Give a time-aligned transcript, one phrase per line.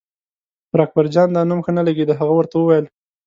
[0.69, 2.85] پر اکبرجان دا نوم ښه نه لګېده، هغه ورته وویل.